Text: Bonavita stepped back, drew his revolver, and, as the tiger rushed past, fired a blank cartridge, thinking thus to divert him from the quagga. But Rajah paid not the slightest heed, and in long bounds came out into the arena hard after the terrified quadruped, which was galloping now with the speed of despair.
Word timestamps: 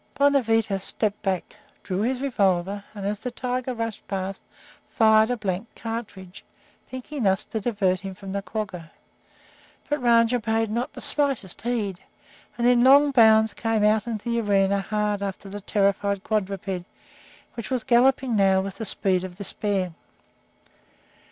Bonavita 0.15 0.79
stepped 0.79 1.21
back, 1.21 1.55
drew 1.83 2.01
his 2.01 2.21
revolver, 2.21 2.83
and, 2.95 3.05
as 3.05 3.19
the 3.19 3.29
tiger 3.29 3.71
rushed 3.75 4.07
past, 4.07 4.43
fired 4.89 5.29
a 5.29 5.37
blank 5.37 5.67
cartridge, 5.75 6.43
thinking 6.89 7.21
thus 7.21 7.45
to 7.45 7.59
divert 7.61 7.99
him 7.99 8.15
from 8.15 8.31
the 8.31 8.41
quagga. 8.41 8.89
But 9.87 10.01
Rajah 10.01 10.39
paid 10.39 10.71
not 10.71 10.93
the 10.93 11.01
slightest 11.01 11.61
heed, 11.61 11.99
and 12.57 12.65
in 12.65 12.83
long 12.83 13.11
bounds 13.11 13.53
came 13.53 13.83
out 13.83 14.07
into 14.07 14.27
the 14.27 14.39
arena 14.41 14.81
hard 14.81 15.21
after 15.21 15.49
the 15.49 15.61
terrified 15.61 16.23
quadruped, 16.23 16.83
which 17.53 17.69
was 17.69 17.83
galloping 17.83 18.35
now 18.35 18.59
with 18.59 18.77
the 18.77 18.87
speed 18.87 19.23
of 19.23 19.35
despair. 19.35 19.93